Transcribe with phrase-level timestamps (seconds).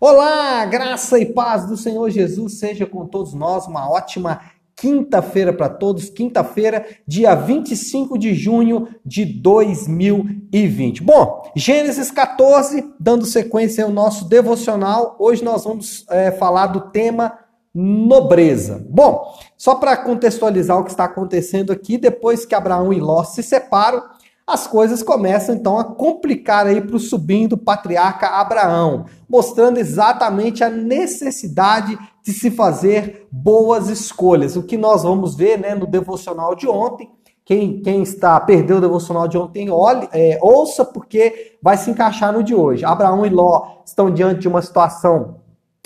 [0.00, 3.66] Olá, graça e paz do Senhor Jesus seja com todos nós.
[3.66, 4.40] Uma ótima
[4.76, 6.08] quinta-feira para todos.
[6.08, 11.02] Quinta-feira, dia 25 de junho de 2020.
[11.02, 15.16] Bom, Gênesis 14, dando sequência ao nosso devocional.
[15.18, 17.36] Hoje nós vamos é, falar do tema
[17.74, 18.86] nobreza.
[18.88, 23.42] Bom, só para contextualizar o que está acontecendo aqui, depois que Abraão e Ló se
[23.42, 24.00] separam,
[24.48, 30.64] as coisas começam então a complicar aí para o sobrinho do patriarca Abraão, mostrando exatamente
[30.64, 34.56] a necessidade de se fazer boas escolhas.
[34.56, 37.10] O que nós vamos ver né, no devocional de ontem.
[37.44, 42.32] Quem, quem está perdeu o devocional de ontem, olhe, é, ouça porque vai se encaixar
[42.32, 42.86] no de hoje.
[42.86, 45.36] Abraão e Ló estão diante de uma situação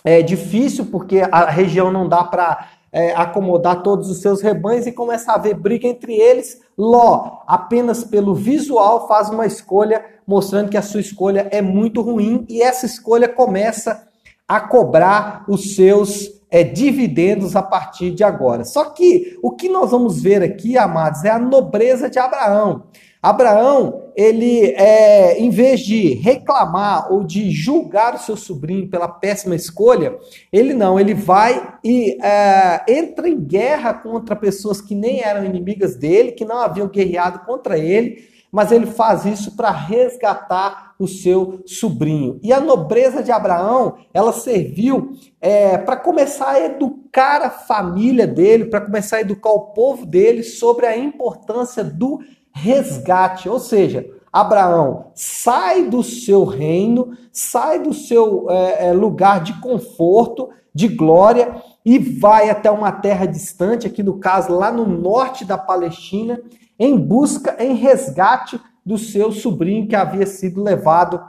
[0.04, 4.92] é, difícil porque a região não dá para é, acomodar todos os seus rebanhos e
[4.92, 6.60] começa a haver briga entre eles.
[6.76, 12.44] Ló, apenas pelo visual, faz uma escolha mostrando que a sua escolha é muito ruim
[12.48, 14.11] e essa escolha começa
[14.52, 18.66] a cobrar os seus é, dividendos a partir de agora.
[18.66, 22.82] Só que o que nós vamos ver aqui, amados, é a nobreza de Abraão.
[23.22, 29.54] Abraão, ele, é, em vez de reclamar ou de julgar o seu sobrinho pela péssima
[29.54, 30.18] escolha,
[30.52, 35.96] ele não, ele vai e é, entra em guerra contra pessoas que nem eram inimigas
[35.96, 41.62] dele, que não haviam guerreado contra ele, mas ele faz isso para resgatar o seu
[41.66, 42.38] sobrinho.
[42.42, 48.66] E a nobreza de Abraão, ela serviu é, para começar a educar a família dele,
[48.66, 52.20] para começar a educar o povo dele sobre a importância do
[52.54, 59.58] resgate, ou seja, Abraão sai do seu reino, sai do seu é, é, lugar de
[59.60, 65.44] conforto, de glória e vai até uma terra distante, aqui no caso lá no norte
[65.44, 66.40] da Palestina,
[66.78, 71.20] em busca, em resgate do seu sobrinho que havia sido levado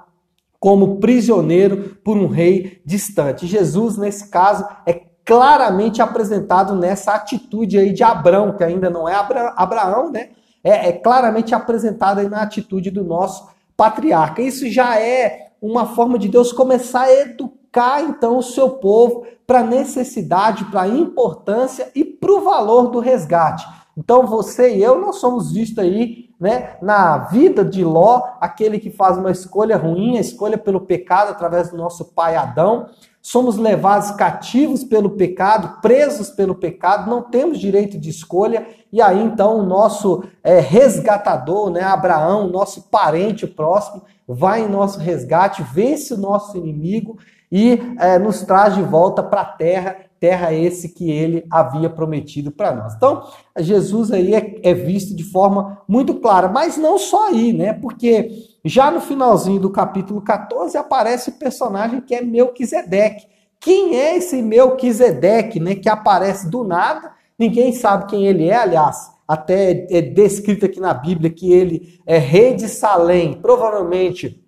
[0.59, 3.45] como prisioneiro por um rei distante.
[3.45, 9.15] Jesus, nesse caso, é claramente apresentado nessa atitude aí de Abraão, que ainda não é
[9.15, 10.29] Abraão, né?
[10.63, 14.41] é, é claramente apresentada aí na atitude do nosso patriarca.
[14.41, 17.62] Isso já é uma forma de Deus começar a educar
[18.01, 22.99] então o seu povo para a necessidade, para a importância e para o valor do
[22.99, 23.65] resgate.
[23.97, 28.89] Então você e eu não somos vistos aí né, na vida de Ló, aquele que
[28.89, 32.87] faz uma escolha ruim, a escolha pelo pecado através do nosso pai Adão.
[33.21, 38.67] Somos levados cativos pelo pecado, presos pelo pecado, não temos direito de escolha.
[38.91, 44.99] E aí então o nosso é, resgatador, né, Abraão, nosso parente próximo, vai em nosso
[44.99, 47.17] resgate, vence o nosso inimigo
[47.55, 52.49] e é, nos traz de volta para a terra terra esse que ele havia prometido
[52.49, 52.95] para nós.
[52.95, 53.27] Então,
[53.59, 57.73] Jesus aí é, é, visto de forma muito clara, mas não só aí, né?
[57.73, 58.31] Porque
[58.63, 63.27] já no finalzinho do capítulo 14 aparece o personagem que é Melquisedeque.
[63.59, 67.11] Quem é esse Melquisedeque, né, que aparece do nada?
[67.37, 72.17] Ninguém sabe quem ele é, aliás, até é descrito aqui na Bíblia que ele é
[72.17, 74.41] rei de Salém, provavelmente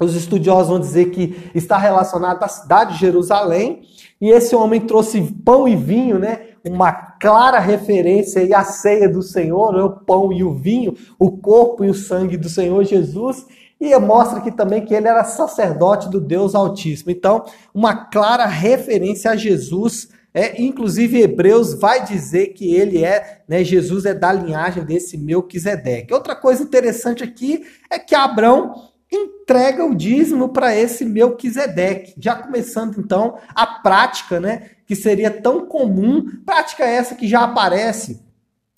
[0.00, 3.82] os estudiosos vão dizer que está relacionado à cidade de Jerusalém,
[4.20, 6.48] e esse homem trouxe pão e vinho, né?
[6.64, 9.82] Uma clara referência à ceia do Senhor, né?
[9.82, 13.46] o pão e o vinho, o corpo e o sangue do Senhor Jesus.
[13.80, 17.12] E mostra aqui também que ele era sacerdote do Deus Altíssimo.
[17.12, 20.08] Então, uma clara referência a Jesus.
[20.34, 26.12] É, inclusive, Hebreus vai dizer que ele é, né, Jesus é da linhagem desse Melquisedeque.
[26.12, 32.14] Outra coisa interessante aqui é que Abraão entrega o dízimo para esse Melquisedeque.
[32.18, 38.22] Já começando então a prática, né, que seria tão comum, prática essa que já aparece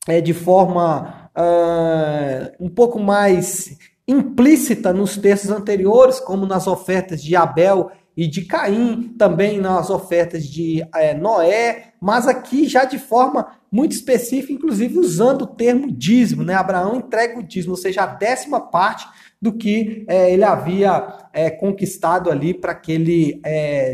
[0.07, 3.77] é, de forma uh, um pouco mais
[4.07, 10.45] implícita nos textos anteriores, como nas ofertas de Abel e de Caim, também nas ofertas
[10.45, 16.43] de é, Noé, mas aqui já de forma muito específica, inclusive usando o termo dízimo,
[16.43, 16.55] né?
[16.55, 19.07] Abraão entrega o dízimo, ou seja, a décima parte
[19.41, 23.41] do que é, ele havia é, conquistado ali para aquele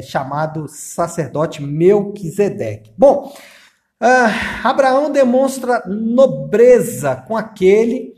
[0.02, 2.92] chamado sacerdote Melquisedeque.
[2.96, 3.32] Bom,
[4.02, 8.16] uh, Abraão demonstra nobreza com aquele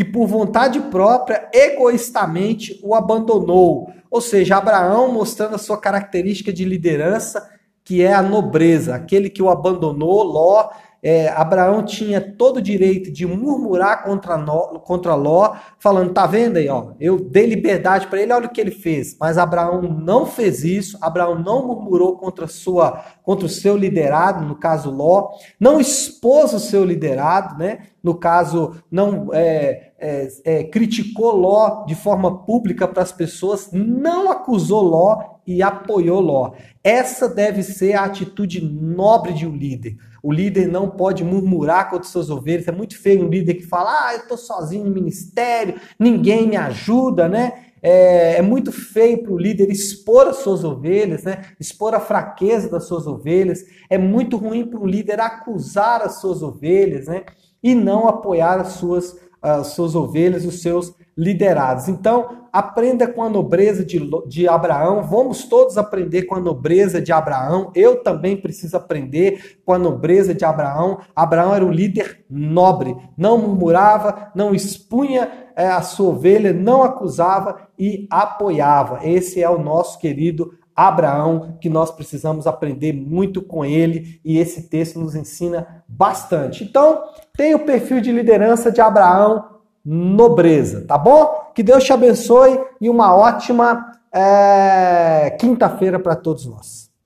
[0.00, 3.92] que por vontade própria, egoístamente o abandonou.
[4.10, 7.50] Ou seja, Abraão mostrando a sua característica de liderança,
[7.84, 10.70] que é a nobreza, aquele que o abandonou, Ló,
[11.02, 16.56] é, Abraão tinha todo o direito de murmurar contra, no, contra Ló, falando: tá vendo
[16.56, 19.16] aí, ó, eu dei liberdade para ele, olha o que ele fez.
[19.18, 24.56] Mas Abraão não fez isso, Abraão não murmurou contra, sua, contra o seu liderado, no
[24.56, 27.80] caso Ló, não expôs o seu liderado, né?
[28.02, 34.30] No caso, não é, é, é, criticou Ló de forma pública para as pessoas, não
[34.30, 36.52] acusou Ló e apoiou Ló.
[36.82, 39.96] Essa deve ser a atitude nobre de um líder.
[40.22, 42.68] O líder não pode murmurar contra seus ovelhas.
[42.68, 46.56] É muito feio um líder que fala: ah, eu estou sozinho no ministério, ninguém me
[46.56, 47.64] ajuda, né?
[47.82, 51.46] É, é muito feio para o líder expor as suas ovelhas, né?
[51.58, 53.64] expor a fraqueza das suas ovelhas.
[53.88, 57.24] É muito ruim para o líder acusar as suas ovelhas né?
[57.62, 61.88] E não apoiar as suas, as suas ovelhas, os seus liderados.
[61.88, 65.02] Então, aprenda com a nobreza de, de Abraão.
[65.02, 67.70] Vamos todos aprender com a nobreza de Abraão.
[67.74, 70.98] Eu também preciso aprender com a nobreza de Abraão.
[71.14, 77.68] Abraão era um líder nobre, não murmurava, não expunha é, a sua ovelha, não acusava
[77.78, 79.06] e apoiava.
[79.06, 80.54] Esse é o nosso querido
[80.88, 86.64] Abraão, que nós precisamos aprender muito com ele e esse texto nos ensina bastante.
[86.64, 87.02] Então,
[87.36, 89.44] tem o perfil de liderança de Abraão,
[89.84, 91.50] nobreza, tá bom?
[91.54, 96.89] Que Deus te abençoe e uma ótima é, quinta-feira para todos nós.